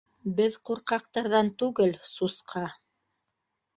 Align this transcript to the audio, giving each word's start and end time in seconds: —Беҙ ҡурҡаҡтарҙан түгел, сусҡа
—Беҙ 0.37 0.55
ҡурҡаҡтарҙан 0.69 1.53
түгел, 1.63 1.93
сусҡа 2.15 2.67